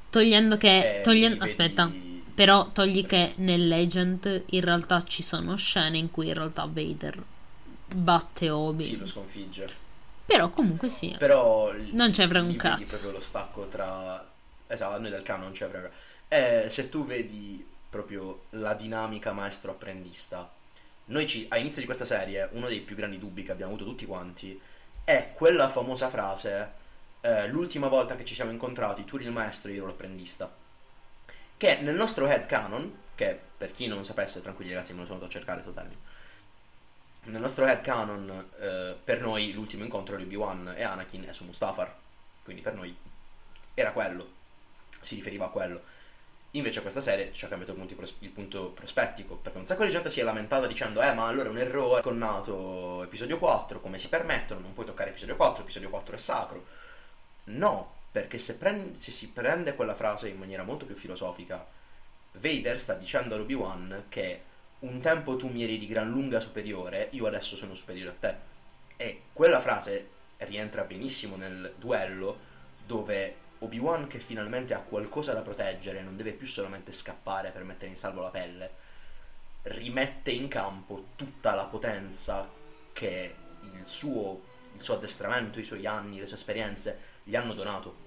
[0.10, 1.00] Togliendo che.
[1.00, 1.92] Eh, togliendo- vedi- Aspetta.
[2.38, 7.20] Però togli che nel Legend in realtà ci sono scene in cui in realtà Vader
[7.88, 8.84] batte Obi.
[8.84, 9.68] Sì, lo sconfigge.
[10.24, 11.16] Però comunque sì.
[11.18, 12.86] Però Non c'è un cazzo.
[12.86, 14.24] proprio lo stacco tra
[14.68, 15.90] esatto, noi del canon non c'è frega.
[16.28, 20.48] Eh, se tu vedi proprio la dinamica maestro apprendista.
[21.06, 23.90] Noi ci a inizio di questa serie uno dei più grandi dubbi che abbiamo avuto
[23.90, 24.62] tutti quanti
[25.04, 26.72] è quella famosa frase
[27.22, 30.66] eh, l'ultima volta che ci siamo incontrati tu eri il maestro e io ero l'apprendista.
[31.58, 35.18] Che nel nostro head canon, che per chi non sapesse, tranquilli ragazzi, me lo sono
[35.18, 36.16] andato a cercare totalmente.
[37.24, 41.44] Nel nostro head canon, eh, per noi l'ultimo incontro di Obi-Wan e Anakin è su
[41.46, 41.94] Mustafar.
[42.44, 42.96] Quindi per noi
[43.74, 44.30] era quello,
[45.00, 45.82] si riferiva a quello.
[46.52, 49.84] Invece questa serie ci ha cambiato il punto, pros- il punto prospettico, perché un sacco
[49.84, 53.82] di gente si è lamentata dicendo eh ma allora è un errore, connato episodio 4,
[53.82, 56.66] come si permettono, non puoi toccare episodio 4, episodio 4 è sacro.
[57.46, 61.64] No, perché se, pren- se si prende quella frase in maniera molto più filosofica,
[62.32, 64.42] Vader sta dicendo ad Obi-Wan che
[64.80, 68.36] un tempo tu mi eri di gran lunga superiore, io adesso sono superiore a te.
[68.98, 72.40] E quella frase rientra benissimo nel duello
[72.88, 77.92] dove Obi-Wan che finalmente ha qualcosa da proteggere, non deve più solamente scappare per mettere
[77.92, 78.72] in salvo la pelle,
[79.62, 82.50] rimette in campo tutta la potenza
[82.94, 84.42] che il suo,
[84.74, 88.06] il suo addestramento, i suoi anni, le sue esperienze gli hanno donato.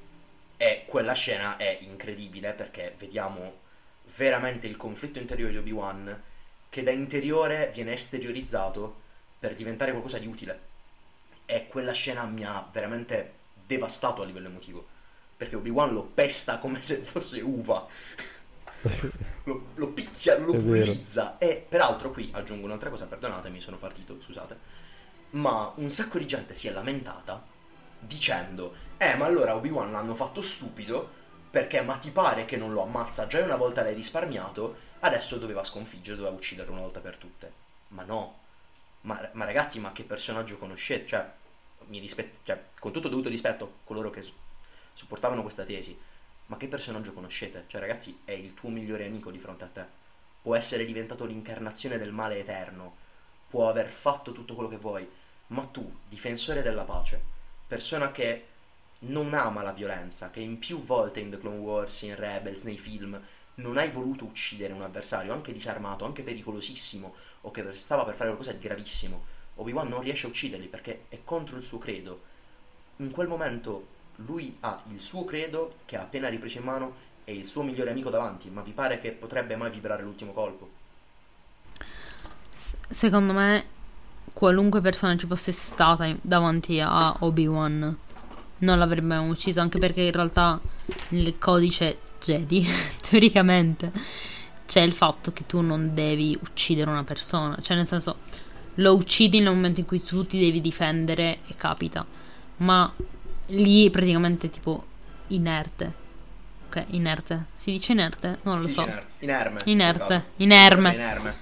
[0.62, 3.60] E quella scena è incredibile perché vediamo
[4.16, 6.22] veramente il conflitto interiore di Obi-Wan
[6.68, 9.00] che da interiore viene esteriorizzato
[9.38, 10.68] per diventare qualcosa di utile.
[11.46, 14.86] E quella scena mi ha veramente devastato a livello emotivo.
[15.34, 17.86] Perché Obi-Wan lo pesta come se fosse uva.
[19.44, 21.38] lo, lo picchia, lo pulizza.
[21.38, 24.58] E peraltro qui aggiungo un'altra cosa, perdonatemi, sono partito, scusate.
[25.30, 27.42] Ma un sacco di gente si è lamentata
[28.00, 31.18] dicendo: Eh, ma allora Obi-Wan l'hanno fatto stupido
[31.50, 35.64] perché ma ti pare che non lo ammazza già una volta l'hai risparmiato, adesso doveva
[35.64, 37.52] sconfiggere, doveva uccidere una volta per tutte.
[37.88, 38.38] Ma no.
[39.02, 41.06] Ma, ma ragazzi, ma che personaggio conoscete?
[41.06, 41.28] Cioè,
[41.88, 44.24] rispet- cioè, con tutto dovuto rispetto a coloro che
[44.92, 45.98] supportavano questa tesi,
[46.46, 47.64] ma che personaggio conoscete?
[47.66, 49.86] Cioè, ragazzi, è il tuo migliore amico di fronte a te.
[50.42, 52.96] Può essere diventato l'incarnazione del male eterno.
[53.48, 55.08] Può aver fatto tutto quello che vuoi.
[55.48, 57.22] Ma tu, difensore della pace,
[57.70, 58.46] persona che
[59.02, 62.78] non ama la violenza, che in più volte in The Clone Wars, in Rebels, nei
[62.78, 63.18] film,
[63.54, 68.30] non hai voluto uccidere un avversario, anche disarmato, anche pericolosissimo, o che stava per fare
[68.30, 72.22] qualcosa di gravissimo, Obi-Wan non riesce a ucciderli perché è contro il suo credo.
[72.96, 77.34] In quel momento lui ha il suo credo che ha appena ripreso in mano e
[77.34, 80.68] il suo migliore amico davanti, ma vi pare che potrebbe mai vibrare l'ultimo colpo?
[82.52, 83.78] S- secondo me
[84.32, 87.96] qualunque persona ci fosse stata davanti a Obi-Wan
[88.60, 90.60] non l'avrebbe ucciso, anche perché in realtà
[91.08, 92.66] nel codice Jedi,
[93.08, 93.92] teoricamente,
[94.66, 98.18] c'è il fatto che tu non devi uccidere una persona, cioè nel senso
[98.74, 102.04] lo uccidi nel momento in cui tu ti devi difendere e capita,
[102.58, 102.92] ma
[103.46, 104.84] lì praticamente tipo
[105.28, 106.08] inerte.
[106.68, 107.46] Ok, inerte.
[107.54, 108.38] Si dice inerte?
[108.42, 108.86] Non lo si so.
[109.20, 109.60] Inerme.
[109.64, 110.24] Inerte.
[110.36, 110.92] Inerme.
[110.92, 111.34] inerme.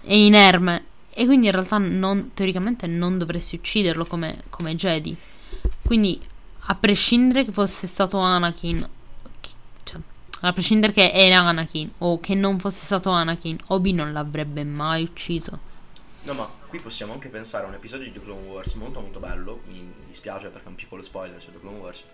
[0.00, 0.84] È inerme.
[1.18, 5.16] E quindi in realtà non, teoricamente non dovresti ucciderlo come, come Jedi.
[5.82, 6.20] Quindi
[6.66, 8.86] a prescindere che fosse stato Anakin,
[9.82, 9.98] cioè,
[10.40, 15.04] a prescindere che era Anakin o che non fosse stato Anakin, Obi non l'avrebbe mai
[15.04, 15.58] ucciso.
[16.24, 19.18] No, ma qui possiamo anche pensare a un episodio di The Clone Wars molto molto
[19.18, 22.04] bello, mi dispiace perché è un piccolo spoiler su The Clone Wars,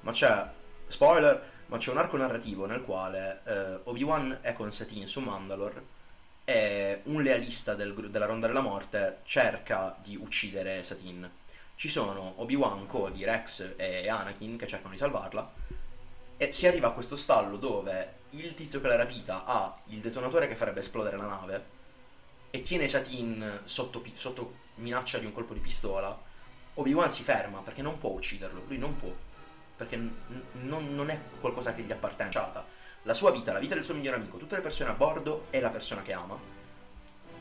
[0.00, 0.50] ma c'è,
[0.86, 5.96] spoiler, ma c'è un arco narrativo nel quale eh, Obi-Wan è con Satine su Mandalore
[6.48, 11.30] e un lealista del, della Ronda della Morte cerca di uccidere Satine.
[11.74, 15.52] Ci sono Obi-Wan, Cody, Rex e Anakin che cercano di salvarla
[16.38, 20.48] e si arriva a questo stallo dove il tizio che l'ha rapita ha il detonatore
[20.48, 21.64] che farebbe esplodere la nave
[22.48, 26.18] e tiene Satin sotto, sotto minaccia di un colpo di pistola,
[26.74, 29.14] Obi-Wan si ferma perché non può ucciderlo, lui non può,
[29.76, 30.14] perché n-
[30.62, 32.30] non, non, è qualcosa che gli appartiene.
[33.02, 35.60] La sua vita, la vita del suo migliore amico, tutte le persone a bordo e
[35.60, 36.38] la persona che ama.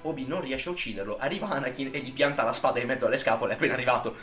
[0.04, 3.18] Obi non riesce a ucciderlo, arriva Anakin e gli pianta la spada in mezzo alle
[3.18, 4.16] scapole, appena arrivato.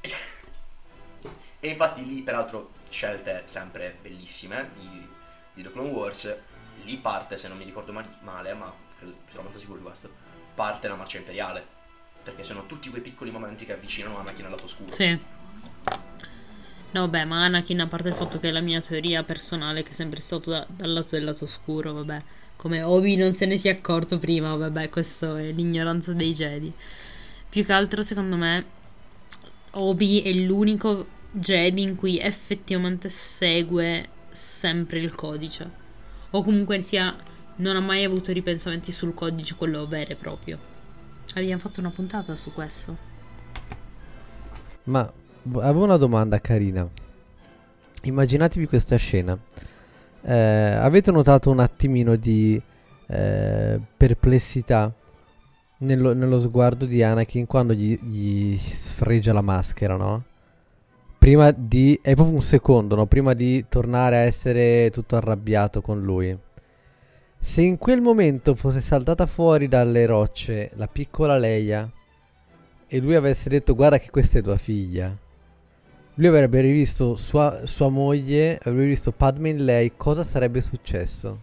[1.60, 5.08] e infatti lì, peraltro, scelte sempre bellissime di,
[5.52, 6.36] di The Clone Wars,
[6.84, 10.10] lì parte, se non mi ricordo male, ma credo, sono abbastanza sicuro di questo,
[10.54, 11.74] parte la marcia imperiale.
[12.22, 14.90] Perché sono tutti quei piccoli momenti che avvicinano Anakin al lato oscuro.
[14.90, 15.16] Sì.
[16.96, 19.90] No, vabbè, ma Anakin, a parte il fatto che è la mia teoria personale, che
[19.90, 22.22] è sempre stato da, dal lato del lato oscuro, vabbè.
[22.56, 26.72] Come Obi non se ne sia accorto prima, vabbè, questo è l'ignoranza dei Jedi.
[27.50, 28.64] Più che altro, secondo me,
[29.72, 35.70] Obi è l'unico Jedi in cui effettivamente segue sempre il codice.
[36.30, 37.14] O comunque sia
[37.56, 40.58] non ha mai avuto ripensamenti sul codice, quello vero e proprio.
[41.34, 42.96] Abbiamo fatto una puntata su questo.
[44.84, 45.12] Ma
[45.54, 46.88] avevo una domanda carina.
[48.02, 49.38] Immaginatevi questa scena.
[50.22, 52.60] Eh, avete notato un attimino di
[53.08, 54.92] eh, perplessità
[55.78, 60.24] nello, nello, sguardo di Anakin quando gli, gli, sfregia la maschera, no?
[61.18, 61.98] Prima di...
[62.02, 63.06] è proprio un secondo, no?
[63.06, 66.36] Prima di tornare a essere tutto arrabbiato con lui.
[67.38, 71.88] Se in quel momento fosse saltata fuori dalle rocce la piccola Leia
[72.88, 75.16] e lui avesse detto guarda che questa è tua figlia,
[76.16, 81.40] lui avrebbe rivisto sua, sua moglie, avrebbe rivisto Padme in lei, cosa sarebbe successo?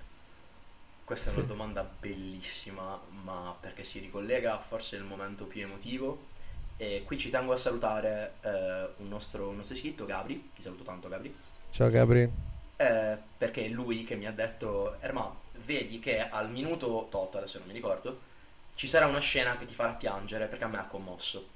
[1.04, 1.36] Questa sì.
[1.36, 6.32] è una domanda bellissima, ma perché si ricollega forse il momento più emotivo.
[6.78, 10.50] E qui ci tengo a salutare eh, un, nostro, un nostro iscritto, Gabri.
[10.56, 11.34] Ti saluto tanto, Gabri.
[11.70, 12.28] Ciao, Gabri.
[12.76, 15.32] Eh, perché è lui che mi ha detto, Erma,
[15.66, 18.32] vedi che al minuto tot, adesso non mi ricordo,
[18.74, 21.50] ci sarà una scena che ti farà piangere perché a me ha commosso.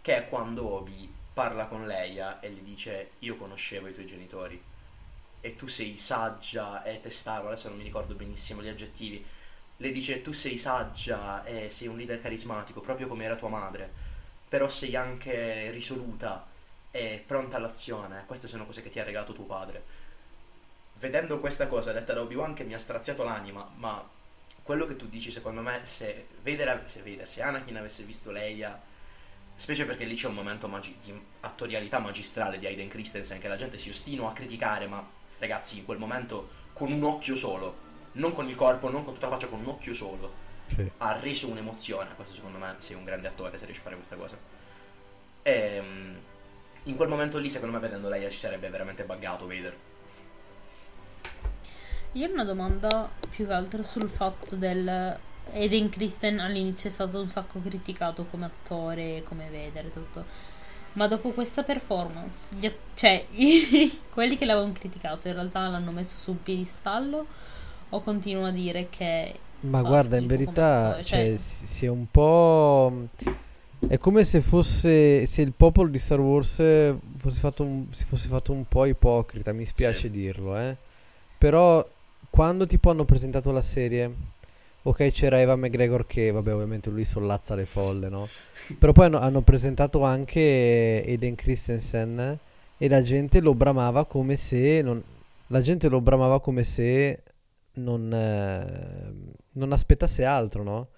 [0.00, 4.58] Che è quando Obi parla con Leia e gli dice io conoscevo i tuoi genitori
[5.42, 9.22] e tu sei saggia e testardo, adesso non mi ricordo benissimo gli aggettivi.
[9.76, 13.92] Le dice tu sei saggia e sei un leader carismatico, proprio come era tua madre,
[14.48, 16.46] però sei anche risoluta
[16.90, 18.24] e pronta all'azione.
[18.24, 20.04] Queste sono cose che ti ha regalato tuo padre
[20.98, 24.02] vedendo questa cosa detta da Obi-Wan che mi ha straziato l'anima, ma
[24.62, 28.80] quello che tu dici secondo me, se Vader, se, Vader, se Anakin avesse visto Leia,
[29.56, 33.56] specie perché lì c'è un momento magi- di attorialità magistrale di Aiden Christensen che la
[33.56, 35.04] gente si ostinò a criticare, ma
[35.38, 39.26] ragazzi in quel momento con un occhio solo, non con il corpo, non con tutta
[39.26, 40.32] la faccia, con un occhio solo,
[40.68, 40.88] sì.
[40.98, 44.14] ha reso un'emozione, questo secondo me sei un grande attore se riesci a fare questa
[44.14, 44.38] cosa.
[45.42, 46.16] E ehm,
[46.84, 49.76] in quel momento lì secondo me vedendo Leia si sarebbe veramente buggato Vader
[52.16, 55.18] io ho una domanda più che altro sul fatto del...
[55.52, 60.24] Eden Christen all'inizio è stato un sacco criticato come attore, come vedere tutto.
[60.94, 66.16] Ma dopo questa performance, gli, cioè i, quelli che l'avevano criticato in realtà l'hanno messo
[66.16, 67.26] sul piedistallo
[67.90, 69.38] o continua a dire che...
[69.60, 71.02] Ma guarda, in verità cioè...
[71.02, 73.08] Cioè, si è un po'
[73.88, 76.56] è come se fosse se il popolo di Star Wars
[77.18, 80.10] fosse fatto un, si fosse fatto un po' ipocrita, mi spiace sì.
[80.10, 80.76] dirlo, eh.
[81.38, 81.86] Però
[82.30, 84.12] quando tipo hanno presentato la serie,
[84.88, 88.28] ok c'era Eva McGregor che, vabbè ovviamente lui sollazza le folle, no?
[88.78, 92.38] Però poi hanno, hanno presentato anche Eden Christensen
[92.78, 95.02] e la gente lo bramava come se non,
[95.48, 97.22] la gente lo bramava come se
[97.74, 100.88] non, eh, non aspettasse altro, no?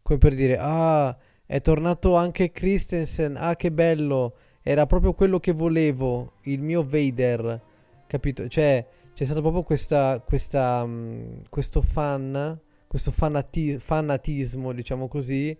[0.00, 5.52] Come per dire, ah, è tornato anche Christensen, ah che bello, era proprio quello che
[5.52, 7.60] volevo, il mio Vader,
[8.06, 8.48] capito?
[8.48, 12.58] Cioè, c'è stato proprio questa, questa, um, questo fan,
[12.94, 15.56] questo fanati- fanatismo, diciamo così,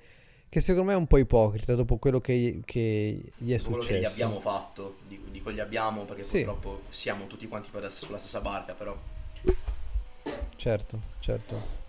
[0.49, 3.70] che secondo me è un po' ipocrita dopo quello che, che gli è successo.
[3.70, 4.99] Quello che gli abbiamo fatto,
[5.33, 6.44] dico gli abbiamo perché sì.
[6.44, 8.97] purtroppo siamo tutti quanti sulla stessa barca, però...
[10.55, 11.83] Certo, certo.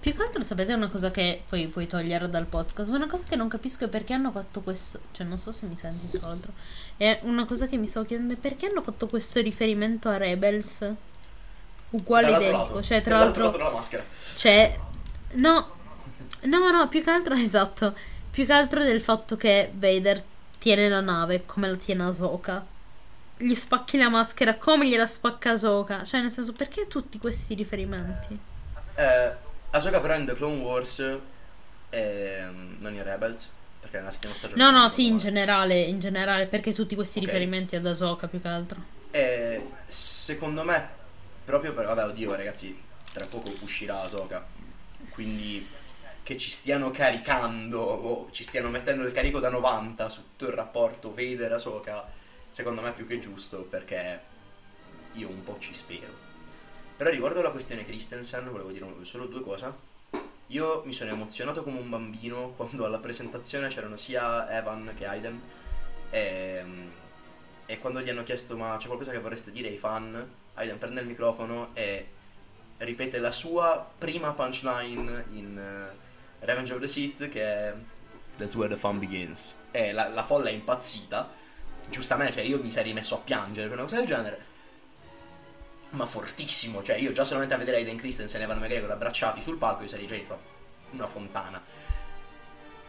[0.00, 2.90] Più che altro sapete una cosa che poi puoi togliere dal podcast.
[2.90, 4.98] Una cosa che non capisco è perché hanno fatto questo.
[5.12, 6.50] Cioè, non so se mi senti tra l'altro.
[6.96, 10.92] È una cosa che mi stavo chiedendo: è perché hanno fatto questo riferimento a Rebels?
[11.90, 12.82] Uguale identico.
[12.82, 13.44] Cioè, tra l'altro.
[13.44, 14.04] lato la maschera.
[14.34, 14.78] Cioè.
[15.32, 15.76] No.
[16.42, 17.96] No, no, più che altro, esatto.
[18.30, 20.22] Più che altro del fatto che Vader
[20.58, 22.64] tiene la nave come la tiene Ahsoka.
[23.36, 26.04] Gli spacchi la maschera come gliela spacca Ahsoka.
[26.04, 28.38] Cioè, nel senso, perché tutti questi riferimenti?
[28.94, 29.32] Eh,
[29.70, 30.98] Ahsoka però in The Clone Wars
[31.90, 32.46] eh,
[32.80, 36.72] non in Rebels perché nella settima stagione no no sì in generale, in generale perché
[36.72, 37.30] tutti questi okay.
[37.30, 40.88] riferimenti ad Ahsoka più che altro eh, secondo me
[41.48, 42.78] proprio per vabbè oddio ragazzi
[43.10, 44.46] tra poco uscirà Ahsoka
[45.08, 45.66] quindi
[46.22, 50.52] che ci stiano caricando o ci stiano mettendo il carico da 90 su tutto il
[50.52, 52.06] rapporto Vader Ahsoka
[52.50, 54.20] secondo me è più che giusto perché
[55.12, 56.26] io un po' ci spero
[56.98, 59.72] però riguardo la questione Christensen, volevo dire solo due cose.
[60.48, 65.40] Io mi sono emozionato come un bambino quando alla presentazione c'erano sia Evan che Aiden.
[66.10, 66.64] E,
[67.70, 71.02] e quando gli hanno chiesto ma c'è qualcosa che vorreste dire ai fan, Aiden prende
[71.02, 72.08] il microfono e
[72.78, 77.74] ripete la sua prima punchline in uh, Revenge of the Sith che è
[78.38, 79.54] That's where the fun begins.
[79.70, 81.28] E la, la folla è impazzita.
[81.90, 84.46] Giustamente, cioè io mi sarei messo a piangere per una cosa del genere
[85.90, 86.82] ma fortissimo.
[86.82, 89.88] Cioè, io già solamente a vedere Aiden Christensen e Evan McGregor abbracciati sul palco, io
[89.88, 90.24] sarei già in
[90.92, 91.62] una fontana.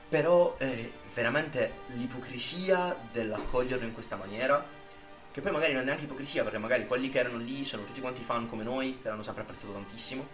[0.10, 4.78] Però, eh, veramente, l'ipocrisia dell'accoglierlo in questa maniera.
[5.32, 8.02] Che poi magari non è neanche ipocrisia, perché magari quelli che erano lì sono tutti
[8.02, 10.28] quanti fan come noi, che l'hanno sempre apprezzato tantissimo.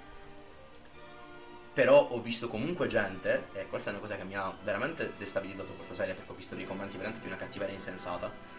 [1.73, 5.73] Però ho visto comunque gente, e questa è una cosa che mi ha veramente destabilizzato
[5.73, 8.55] questa serie, perché ho visto dei commenti veramente di una cattiveria insensata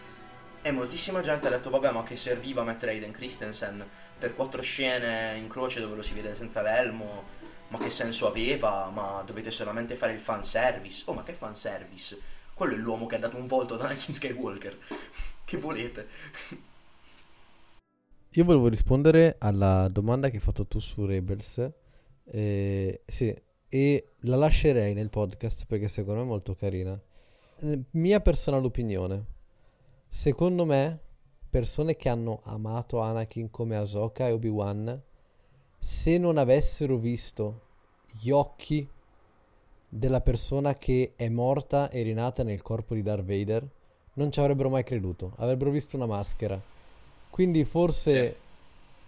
[0.67, 3.87] e moltissima gente ha detto, vabbè, ma che serviva mettere Aiden Christensen
[4.19, 7.25] per quattro scene in croce dove lo si vede senza l'elmo?
[7.69, 8.89] Ma che senso aveva?
[8.89, 11.03] Ma dovete solamente fare il fanservice?
[11.07, 12.19] Oh, ma che fanservice?
[12.53, 14.77] Quello è l'uomo che ha dato un volto ad Anakin Skywalker.
[15.45, 16.07] che volete?
[18.31, 21.69] Io volevo rispondere alla domanda che hai fatto tu su Rebels.
[22.25, 23.35] Eh, sì,
[23.69, 26.99] e la lascerei nel podcast perché secondo me è molto carina.
[27.91, 29.35] Mia personale opinione
[30.07, 30.99] Secondo me,
[31.49, 35.03] persone che hanno amato Anakin come Ahsoka e Obi-Wan,
[35.79, 37.61] se non avessero visto
[38.19, 38.87] gli occhi
[39.89, 43.67] della persona che è morta e rinata nel corpo di Darth Vader,
[44.13, 46.59] non ci avrebbero mai creduto, avrebbero visto una maschera.
[47.29, 48.39] Quindi forse sì.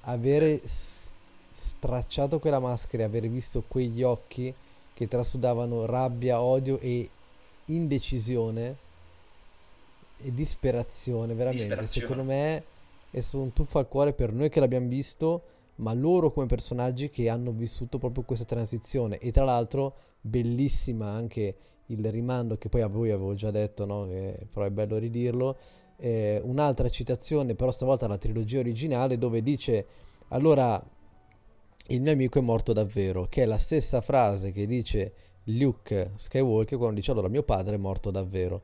[0.01, 1.09] avere sì.
[1.51, 4.53] stracciato quella maschera e aver visto quegli occhi
[4.93, 7.09] che trasudavano rabbia, odio e
[7.65, 8.75] indecisione
[10.21, 11.65] e disperazione, veramente.
[11.65, 12.07] Disperazione.
[12.07, 12.63] Secondo me
[13.09, 15.41] è stato un tuffo al cuore per noi che l'abbiamo visto,
[15.79, 19.17] ma loro come personaggi che hanno vissuto proprio questa transizione.
[19.17, 21.55] E tra l'altro, bellissima anche
[21.87, 24.07] il rimando che poi a voi avevo già detto, no?
[24.07, 25.57] che, però è bello ridirlo.
[25.97, 29.85] Eh, un'altra citazione, però stavolta alla trilogia originale, dove dice:
[30.29, 30.81] Allora
[31.87, 35.13] il mio amico è morto davvero, che è la stessa frase che dice
[35.45, 38.61] Luke Skywalker quando dice allora mio padre è morto davvero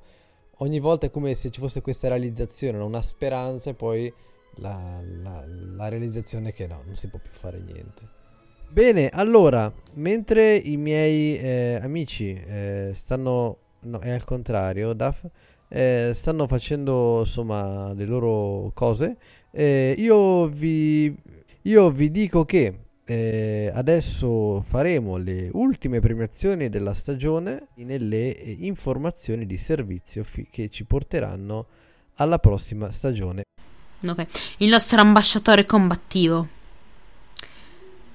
[0.57, 4.13] ogni volta è come se ci fosse questa realizzazione, una speranza e poi
[4.57, 8.13] la, la, la realizzazione che no, non si può più fare niente.
[8.69, 15.25] Bene, allora, mentre i miei eh, amici eh, stanno, no, è al contrario, Daf,
[15.69, 19.17] eh, stanno facendo insomma le loro cose,
[19.51, 21.15] eh, io vi,
[21.61, 29.45] io vi dico che eh, adesso faremo le ultime premiazioni della stagione nelle eh, informazioni
[29.45, 31.67] di servizio fi- che ci porteranno
[32.15, 33.43] alla prossima stagione.
[34.11, 34.25] Ok,
[34.57, 36.47] il nostro ambasciatore combattivo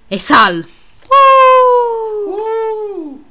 [0.06, 0.66] è Sal.
[1.06, 2.30] Uh!
[2.30, 3.24] Uh!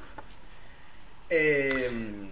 [1.28, 2.30] E, ehm,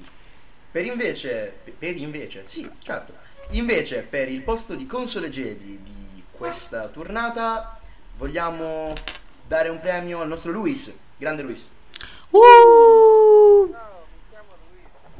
[0.71, 3.13] Per invece, per invece, sì, certo.
[3.51, 7.79] Invece, per il posto di console Jedi di questa tornata,
[8.17, 8.93] vogliamo
[9.45, 10.95] dare un premio al nostro Luis.
[11.17, 11.69] Grande Luis.
[12.29, 13.73] Uh!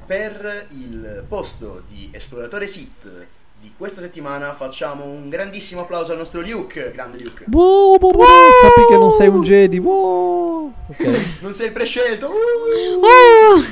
[0.06, 3.26] Per il posto di esploratore Sith
[3.60, 6.92] di questa settimana facciamo un grandissimo applauso al nostro Luke.
[6.92, 7.44] Grande Luke.
[7.48, 8.24] Buh, buh, buh,
[8.62, 9.80] sappi che non sei un Jedi.
[9.80, 11.38] Okay.
[11.42, 12.28] non sei il prescelto.
[12.30, 13.64] Uh!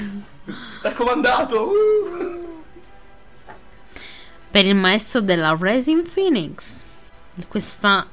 [0.81, 1.69] Raccomandato.
[1.69, 2.43] Uh!
[4.49, 6.83] Per il maestro della Resin Phoenix.
[7.47, 8.07] Questa,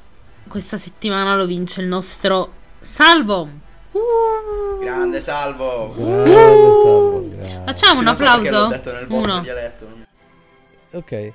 [0.47, 2.51] questa settimana lo vince il nostro
[2.81, 3.49] Salvo.
[3.91, 4.79] Uh!
[4.79, 5.93] Grande Salvo.
[5.95, 7.29] Grande Salvo.
[7.29, 7.61] Grande.
[7.65, 8.51] Facciamo un applauso.
[8.51, 9.41] L'ho detto nel vostro Uno.
[9.41, 9.87] dialetto.
[10.91, 11.31] Ok.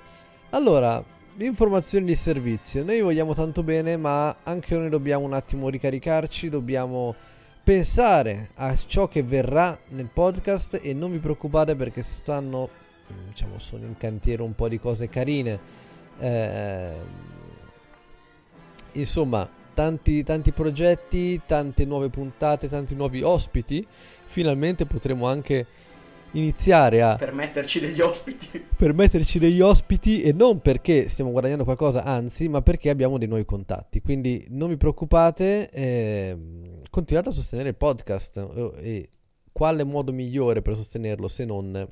[0.51, 1.05] Allora,
[1.37, 2.83] informazioni di servizio.
[2.83, 7.15] Noi vogliamo tanto bene, ma anche noi dobbiamo un attimo ricaricarci, dobbiamo
[7.63, 12.71] pensare a ciò che verrà nel podcast e non vi preoccupate perché stanno,
[13.27, 15.61] diciamo, sono in cantiere un po' di cose carine.
[16.19, 16.93] Eh,
[18.93, 23.87] insomma, tanti, tanti progetti, tante nuove puntate, tanti nuovi ospiti.
[24.25, 25.67] Finalmente potremo anche
[26.33, 28.65] iniziare a permetterci degli ospiti.
[28.77, 33.45] Permetterci degli ospiti e non perché stiamo guadagnando qualcosa, anzi, ma perché abbiamo dei nuovi
[33.45, 34.01] contatti.
[34.01, 36.37] Quindi non vi preoccupate, eh,
[36.91, 39.11] continuate a sostenere il podcast eh, e
[39.53, 41.89] quale modo migliore per sostenerlo se non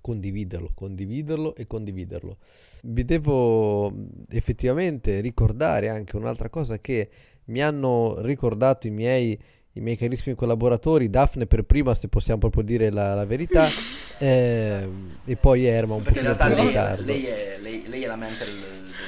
[0.00, 2.36] condividerlo, condividerlo e condividerlo.
[2.82, 3.92] Vi devo
[4.28, 7.08] effettivamente ricordare anche un'altra cosa che
[7.44, 9.38] mi hanno ricordato i miei
[9.74, 13.66] i miei carissimi collaboratori, Daphne per prima se possiamo proprio dire la, la verità,
[14.18, 14.88] eh,
[15.24, 16.72] e poi Erma un po' più in lei,
[17.04, 18.62] lei, è, lei, lei, è la mente del,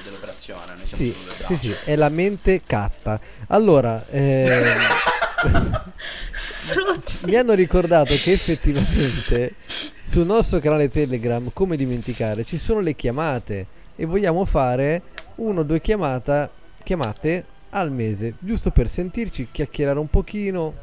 [0.05, 3.21] dell'operazione, noi siamo sì, sì, sì, è la mente catta.
[3.49, 4.49] Allora, eh,
[7.25, 9.57] mi hanno ricordato che effettivamente
[10.03, 15.03] sul nostro canale Telegram, come dimenticare, ci sono le chiamate e vogliamo fare
[15.37, 16.51] uno o due chiamata,
[16.83, 20.75] chiamate al mese, giusto per sentirci, chiacchierare un pochino,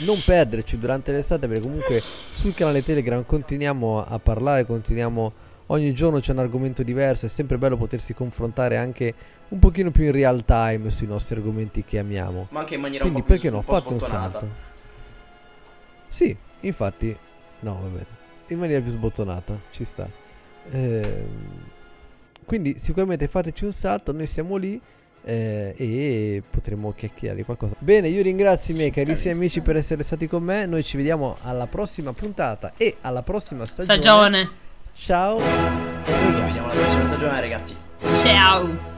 [0.00, 5.32] non perderci durante l'estate perché comunque sul canale Telegram continuiamo a parlare, continuiamo
[5.66, 9.14] ogni giorno c'è un argomento diverso, è sempre bello potersi confrontare anche
[9.48, 12.48] un pochino più in real time sui nostri argomenti che amiamo.
[12.50, 14.48] Ma anche in maniera Quindi un po' perché no, fate un salto.
[16.08, 17.16] Sì, infatti,
[17.60, 18.20] no, va bene.
[18.48, 20.08] In maniera più sbottonata, ci sta.
[20.70, 21.26] Ehm,
[22.44, 24.80] quindi sicuramente fateci un salto, noi siamo lì
[25.24, 27.74] eh, e potremo chiacchierare qualcosa.
[27.78, 30.66] Bene, io ringrazio i miei carissimi amici per essere stati con me.
[30.66, 34.00] Noi ci vediamo alla prossima puntata e alla prossima stagione.
[34.00, 34.50] Stagione.
[34.94, 35.40] Ciao.
[36.04, 37.74] Ci vediamo alla prossima stagione, ragazzi.
[38.22, 38.90] Ciao.